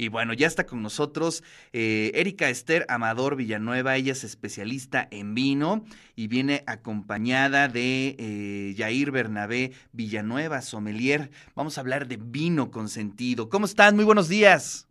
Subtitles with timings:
[0.00, 1.42] Y bueno, ya está con nosotros
[1.72, 8.74] eh, Erika Esther Amador Villanueva, ella es especialista en vino y viene acompañada de eh,
[8.76, 11.30] Yair Bernabé Villanueva, sommelier.
[11.56, 13.48] Vamos a hablar de vino con sentido.
[13.48, 13.96] ¿Cómo están?
[13.96, 14.86] Muy buenos días.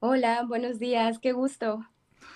[0.00, 1.86] Hola, buenos días, qué gusto.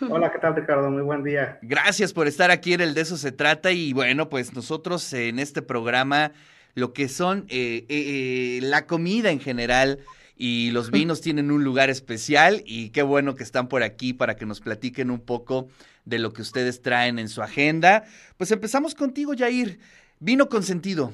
[0.00, 0.90] Hola, ¿qué tal Ricardo?
[0.90, 1.58] Muy buen día.
[1.60, 5.38] Gracias por estar aquí en el De eso se trata y bueno, pues nosotros en
[5.38, 6.32] este programa
[6.74, 9.98] lo que son eh, la comida en general
[10.36, 14.36] y los vinos tienen un lugar especial y qué bueno que están por aquí para
[14.36, 15.68] que nos platiquen un poco
[16.04, 18.04] de lo que ustedes traen en su agenda.
[18.36, 19.80] Pues empezamos contigo, Jair.
[20.20, 21.12] Vino con sentido.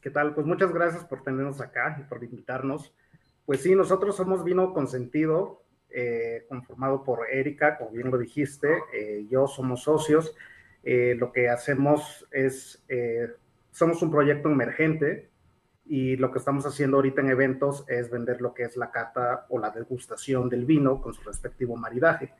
[0.00, 0.34] ¿Qué tal?
[0.34, 2.92] Pues muchas gracias por tenernos acá y por invitarnos.
[3.46, 8.68] Pues sí, nosotros somos Vino con sentido, eh, conformado por Erika, como bien lo dijiste,
[8.92, 10.34] eh, yo somos socios.
[10.82, 12.84] Eh, lo que hacemos es,
[13.70, 15.30] somos un proyecto emergente
[15.86, 19.46] y lo que estamos haciendo ahorita en eventos es vender lo que es la cata
[19.50, 22.32] o la degustación del vino con su respectivo maridaje.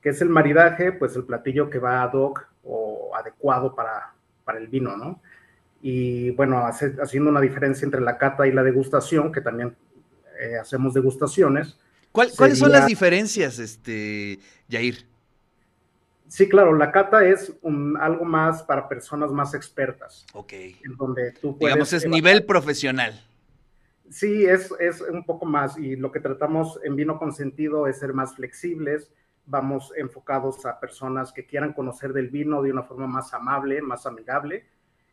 [0.00, 0.92] ¿Qué es el maridaje?
[0.92, 5.22] Pues el platillo que va ad hoc o adecuado para, para el vino, ¿no?
[5.80, 9.74] Y bueno, haciendo una diferencia entre la cata y la degustación, que también
[10.38, 11.78] eh, hacemos degustaciones.
[12.12, 14.38] ¿Cuáles son las diferencias, este,
[14.70, 15.11] Jair?
[16.32, 17.52] Sí, claro, la cata es
[18.00, 20.24] algo más para personas más expertas.
[20.32, 20.54] Ok.
[20.54, 23.22] En donde tú puedes Digamos, es nivel profesional.
[24.08, 27.98] Sí, es, es un poco más y lo que tratamos en Vino con Sentido es
[27.98, 29.12] ser más flexibles,
[29.44, 34.06] vamos enfocados a personas que quieran conocer del vino de una forma más amable, más
[34.06, 34.64] amigable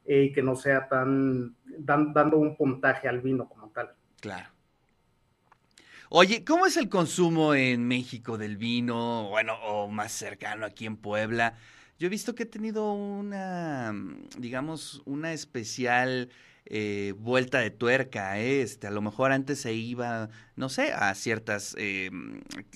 [0.05, 3.93] eh, y que no sea tan dando un puntaje al vino como tal.
[4.21, 4.47] Claro.
[6.11, 9.29] Oye, ¿cómo es el consumo en México del vino?
[9.29, 11.55] Bueno, o más cercano aquí en Puebla.
[11.99, 13.93] Yo he visto que he tenido una,
[14.39, 16.29] digamos, una especial
[16.65, 18.39] eh, vuelta de tuerca.
[18.39, 22.09] Este, a lo mejor antes se iba, no sé, a ciertas eh,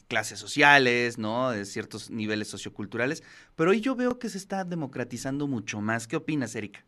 [0.08, 1.50] clases sociales, ¿no?
[1.50, 3.24] De ciertos niveles socioculturales.
[3.56, 6.06] Pero hoy yo veo que se está democratizando mucho más.
[6.06, 6.86] ¿Qué opinas, Erika?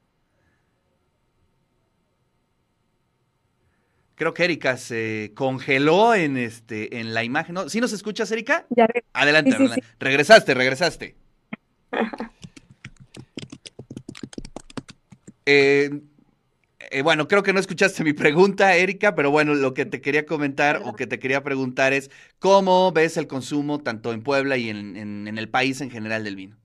[4.15, 7.55] Creo que Erika se congeló en este en la imagen.
[7.55, 7.69] ¿no?
[7.69, 8.65] ¿Sí nos escuchas, Erika?
[8.69, 8.87] Ya.
[9.13, 9.57] Adelante,
[9.99, 11.15] regresaste, regresaste.
[15.47, 16.01] Eh,
[16.79, 20.25] eh, bueno, creo que no escuchaste mi pregunta, Erika, pero bueno, lo que te quería
[20.25, 22.09] comentar o que te quería preguntar es
[22.39, 26.35] cómo ves el consumo tanto en Puebla y en, en el país en general del
[26.35, 26.57] vino.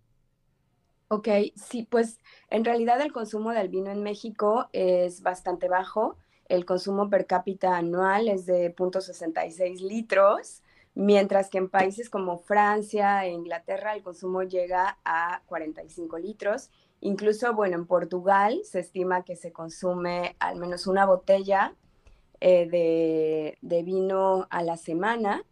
[1.09, 6.17] Ok, sí, pues en realidad el consumo del vino en México es bastante bajo
[6.51, 10.63] el consumo per cápita anual es de 0.66 litros,
[10.95, 16.71] mientras que en países como Francia e Inglaterra el consumo llega a 45 litros.
[17.01, 21.77] Incluso, bueno, en Portugal se estima que se consume al menos una botella
[22.41, 25.45] eh, de, vino a la semana.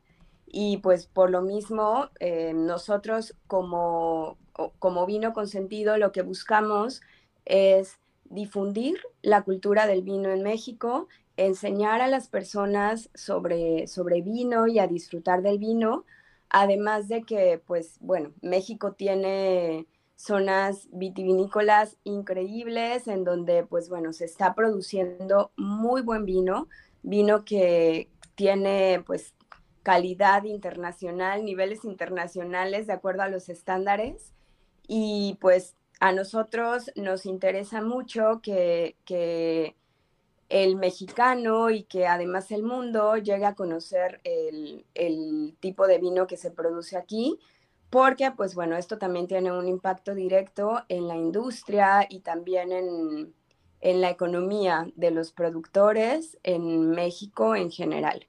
[0.47, 4.37] Y pues por lo mismo, eh, nosotros como,
[4.81, 7.03] como vino consentido lo que buscamos
[7.45, 7.99] es
[8.31, 14.79] difundir la cultura del vino en México, enseñar a las personas sobre, sobre vino y
[14.79, 16.05] a disfrutar del vino,
[16.51, 24.25] además de que, pues, bueno, México tiene zonas vitivinícolas increíbles en donde, pues, bueno, se
[24.25, 26.69] está produciendo muy buen vino,
[27.03, 29.35] vino que tiene, pues,
[29.89, 34.35] calidad internacional, niveles internacionales de acuerdo a los estándares
[34.87, 39.75] y pues a nosotros nos interesa mucho que,
[40.49, 46.39] el mexicano y que además el mundo llegue a conocer el, tipo de vino que
[46.39, 47.39] se produce aquí,
[47.91, 53.35] porque pues bueno, esto también tiene un impacto directo en la industria y también en,
[54.01, 58.27] la economía de los productores en México en general.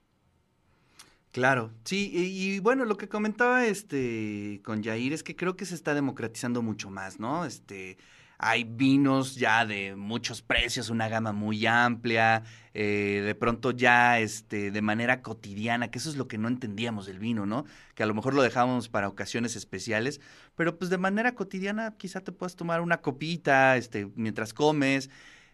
[1.32, 5.76] Claro, sí, y, bueno, lo que comentaba este con Jair es que creo que se
[5.76, 7.46] está democratizando mucho más, ¿no?
[7.46, 8.00] Este,
[8.40, 12.44] hay vinos ya de muchos precios, una gama muy amplia,
[12.74, 17.06] eh, de pronto ya este, de manera cotidiana, que eso es lo que no entendíamos
[17.06, 17.66] del vino, ¿no?
[17.94, 20.22] Que a lo mejor lo dejábamos para ocasiones especiales,
[20.56, 25.12] pero pues de manera cotidiana quizá te puedas tomar una copita, este, mientras comes,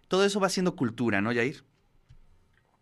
[0.08, 1.66] todo eso va siendo cultura, ¿no, Jair?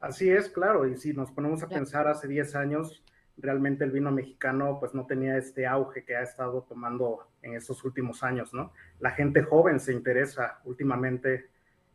[0.03, 3.05] Así es, claro, y si nos ponemos a pensar hace 10 años,
[3.37, 7.85] realmente el vino mexicano pues no tenía este auge que ha estado tomando en estos
[7.85, 8.73] últimos años, ¿no?
[8.99, 11.49] La gente joven se interesa últimamente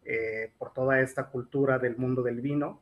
[0.07, 2.81] eh, por toda esta cultura del mundo del vino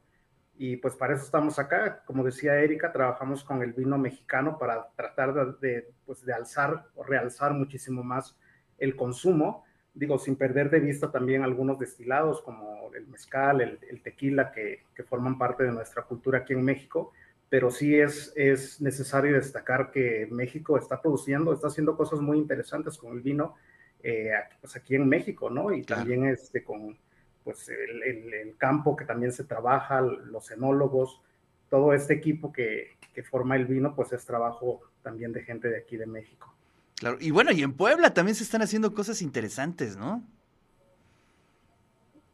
[0.56, 2.04] Y pues para eso estamos acá.
[2.06, 7.02] Como decía Erika, trabajamos con el vino mexicano para tratar de, pues, de alzar o
[7.02, 8.38] realzar muchísimo más
[8.78, 9.64] el consumo.
[9.96, 15.02] Digo, sin perder de vista también algunos destilados como el mezcal, el, tequila, que, que,
[15.02, 17.12] forman parte de nuestra cultura aquí en México.
[17.48, 22.98] Pero sí es, es necesario destacar que México está produciendo, está haciendo cosas muy interesantes
[22.98, 23.54] con el vino
[24.02, 25.72] eh, pues aquí en México, ¿no?
[25.72, 26.96] Y también este, con,
[27.42, 31.20] pues el, campo que también se trabaja, los enólogos,
[31.68, 32.96] todo este equipo que,
[33.30, 36.54] forma el vino, pues es trabajo también de gente de aquí de México.
[36.96, 40.22] Claro, y bueno, y en Puebla también se están haciendo cosas interesantes, ¿no?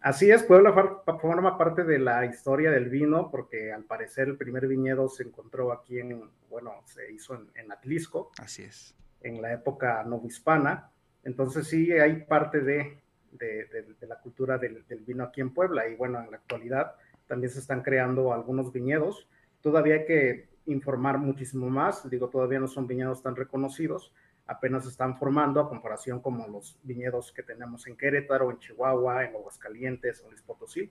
[0.02, 0.72] Así es, Puebla
[1.20, 5.72] forma parte de la historia del vino, porque al parecer el primer viñedo se encontró
[5.72, 8.32] aquí en, bueno, se hizo en, Atlisco.
[8.38, 8.96] Así es.
[9.20, 10.90] En la época novohispana.
[11.22, 12.98] Entonces sí hay parte de,
[13.30, 15.86] de, la cultura del, vino aquí en Puebla.
[15.88, 16.96] Y bueno, en la actualidad
[17.28, 19.28] también se están creando algunos viñedos.
[19.60, 22.10] Todavía hay que informar muchísimo más.
[22.10, 24.12] Digo, todavía no son viñedos tan reconocidos.
[24.52, 29.34] Apenas están formando a comparación como los viñedos que tenemos en Querétaro, en Chihuahua, en
[29.34, 30.90] Aguascalientes, en Luis Potosí.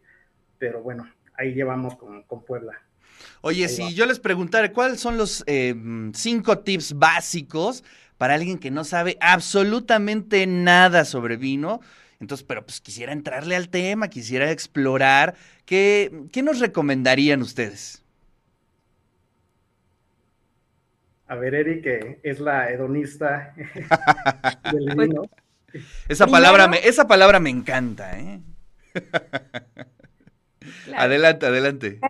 [0.58, 2.74] Pero bueno, ahí llevamos con, Puebla.
[3.42, 5.75] Oye, si yo les preguntara, ¿cuáles son los eh,
[6.13, 7.84] cinco tips básicos
[8.18, 11.81] para alguien que no sabe absolutamente nada sobre vino?
[12.19, 15.36] Entonces, pero pues quisiera entrarle al tema, quisiera explorar.
[15.66, 18.00] ¿Qué, qué nos recomendarían ustedes?
[21.31, 23.54] A ver, Eri, que es la hedonista
[24.74, 25.22] del pues, vino.
[26.10, 28.42] Esa palabra, me, esa palabra me encanta, ¿eh?
[30.94, 32.01] Adelante, adelante.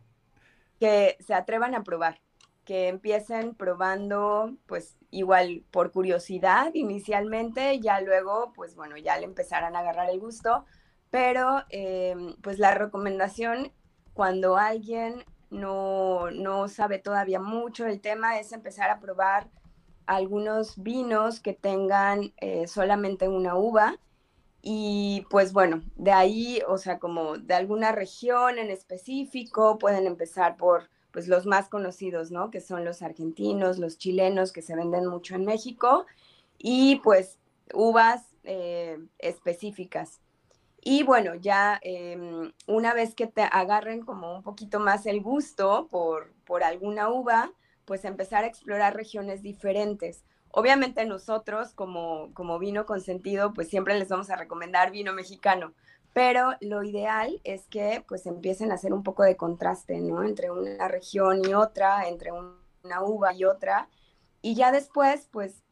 [0.79, 2.19] Que se atrevan a probar,
[2.65, 9.75] que empiecen probando, pues igual por curiosidad inicialmente, ya luego, pues bueno, ya le empezarán
[9.75, 10.65] a agarrar el gusto,
[11.11, 13.71] pero eh, pues la recomendación
[14.13, 19.49] cuando alguien no, no sabe todavía mucho el tema es empezar a probar
[20.07, 23.97] algunos vinos que tengan eh, solamente una uva
[24.61, 30.55] y pues bueno, de ahí, o sea, como de alguna región en específico, pueden empezar
[30.55, 32.51] por pues los más conocidos, ¿no?
[32.51, 36.05] Que son los argentinos, los chilenos, que se venden mucho en México,
[36.57, 37.39] y pues
[37.73, 40.21] uvas eh, específicas.
[40.81, 45.87] Y bueno, ya em, una vez que te agarren como un poquito más el gusto
[45.91, 47.51] por, por alguna uva,
[47.85, 50.23] pues empezar a explorar regiones diferentes.
[50.49, 55.73] Obviamente nosotros como, como vino consentido, pues siempre les vamos a recomendar vino mexicano,
[56.13, 60.23] pero lo ideal es que pues empiecen a hacer un poco de contraste, ¿no?
[60.23, 63.87] Entre una región y otra, entre una uva y otra,
[64.41, 65.63] y ya después pues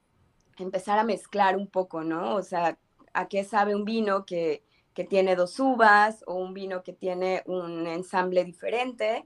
[0.58, 2.36] empezar a mezclar un poco, ¿no?
[2.36, 2.78] O sea,
[3.14, 4.64] ¿a qué sabe un vino que,
[5.00, 9.25] que tiene dos uvas o un vino que tiene un ensamble diferente?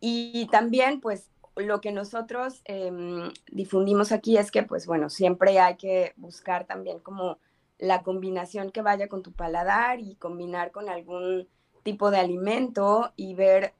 [0.00, 5.76] Y también pues lo que nosotros em, difundimos aquí es que pues bueno, siempre hay
[5.76, 7.38] que buscar también como
[7.78, 11.48] la combinación que vaya con tu paladar y combinar con algún
[11.84, 13.72] tipo de alimento y ver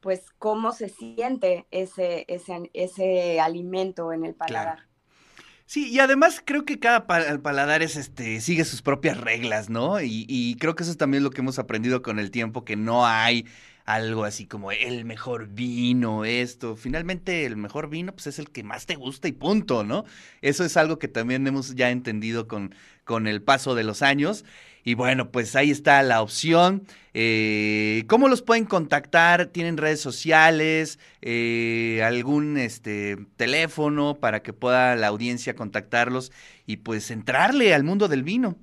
[0.00, 4.89] pues cómo se siente ese, ese, ese alimento en el paladar.
[5.70, 10.00] Sí, y además creo que cada paladar es este, sigue sus propias reglas, ¿no?
[10.00, 12.74] Y, y creo que eso es también lo que hemos aprendido con el tiempo, que
[12.74, 13.46] no hay
[13.94, 16.76] algo así como el mejor vino, esto.
[16.76, 20.04] Finalmente, el mejor vino, pues es el que más te gusta y punto, ¿no?
[20.42, 22.74] Eso es algo que también hemos ya entendido con,
[23.04, 24.44] con el paso de los años.
[24.84, 26.86] Y bueno, pues ahí está la opción.
[27.12, 29.46] Eh, ¿Cómo los pueden contactar?
[29.46, 30.98] ¿Tienen redes sociales?
[31.20, 36.32] Eh, ¿Algún este, teléfono para que pueda la audiencia contactarlos
[36.66, 38.56] y pues entrarle al mundo del vino?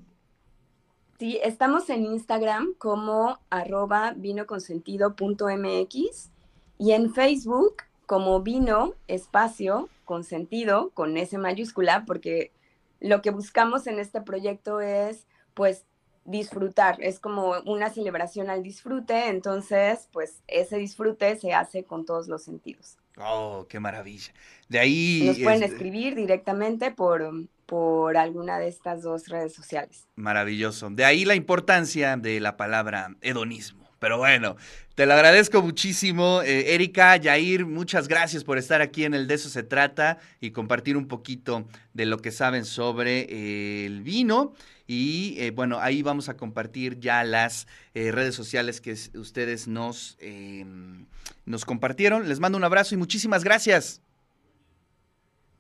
[1.20, 6.30] Sí, estamos en Instagram como arroba vinoconsentido.mx
[6.78, 12.52] y en Facebook como vino espacio consentido con S mayúscula porque
[13.00, 15.86] lo que buscamos en este proyecto es pues
[16.26, 22.28] disfrutar, es como una celebración al disfrute, entonces pues ese disfrute se hace con todos
[22.28, 23.00] los sentidos.
[23.18, 24.32] Oh, qué maravilla.
[24.70, 25.24] De ahí...
[25.26, 30.08] Nos pueden escribir directamente por, por alguna de estas dos redes sociales.
[30.16, 30.90] Maravilloso.
[30.90, 33.86] De ahí la importancia de la palabra hedonismo.
[34.00, 34.56] Pero bueno,
[34.96, 39.34] te lo agradezco muchísimo, eh, Erika, Yair, muchas gracias por estar aquí en el De
[39.34, 44.54] eso se trata y compartir un poquito de lo que saben sobre eh, el vino.
[44.86, 51.08] Y eh, bueno, ahí vamos a compartir ya las redes sociales que ustedes nos, em,
[51.46, 52.30] nos compartieron.
[52.30, 54.02] Les mando un abrazo y muchísimas gracias.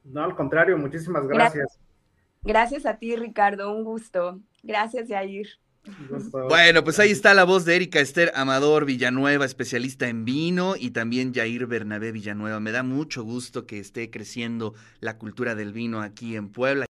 [0.05, 1.79] No, al contrario, muchísimas gracias.
[2.43, 4.39] Gracias a ti, Ricardo, un gusto.
[4.63, 5.47] Gracias, Yair.
[6.49, 10.91] Bueno, pues ahí está la voz de Erika Esther Amador Villanueva, especialista en vino, y
[10.91, 12.59] también Jair Bernabé Villanueva.
[12.59, 16.85] Me da mucho gusto que esté creciendo la cultura del vino aquí en Puebla.